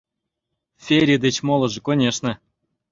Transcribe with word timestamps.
Фери 0.83 1.15
деч 1.25 1.35
молыжо, 1.47 1.79
конешне. 1.85 2.33